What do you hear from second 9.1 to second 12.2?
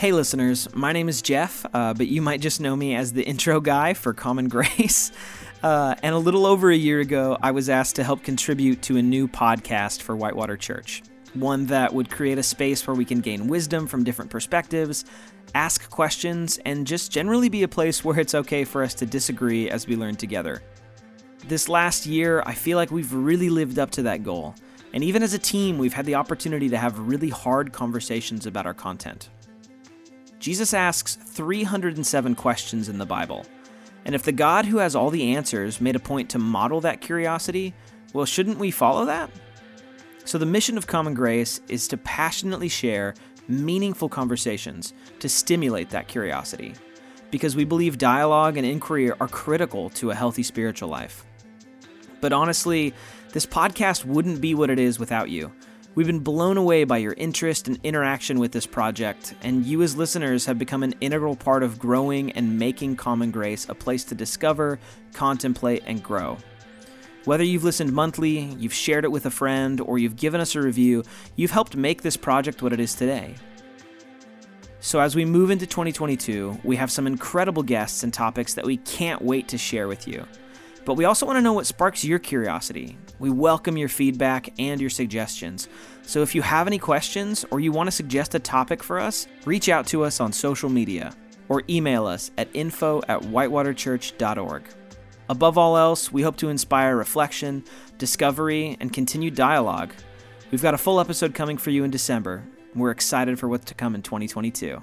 podcast for Whitewater Church. One that would